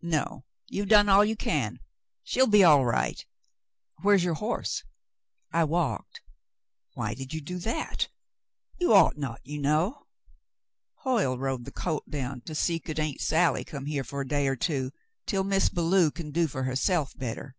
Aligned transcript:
"No, 0.00 0.46
you've 0.68 0.88
done 0.88 1.10
all 1.10 1.26
you 1.26 1.36
can. 1.36 1.78
She'll 2.22 2.46
be 2.46 2.64
all 2.64 2.86
right. 2.86 3.22
Where's 4.00 4.24
your 4.24 4.32
horse?" 4.32 4.82
"I 5.52 5.64
walked." 5.64 6.22
"Why 6.94 7.12
did 7.12 7.34
you 7.34 7.42
do 7.42 7.58
that? 7.58 8.08
You 8.78 8.94
ought 8.94 9.18
not, 9.18 9.42
you 9.44 9.58
know." 9.60 10.06
"Hoyle 11.02 11.36
rode 11.36 11.66
the 11.66 11.70
colt 11.70 12.08
down 12.08 12.40
to 12.46 12.54
see 12.54 12.78
could 12.80 12.98
Aunt 12.98 13.20
Sally 13.20 13.62
come 13.62 13.84
here 13.84 14.04
for 14.04 14.22
a 14.22 14.26
day 14.26 14.46
or 14.48 14.56
two, 14.56 14.90
until 15.26 15.44
Miz 15.44 15.68
Belew 15.68 16.10
can 16.10 16.30
do 16.30 16.46
for 16.48 16.62
herself 16.62 17.14
better." 17.18 17.54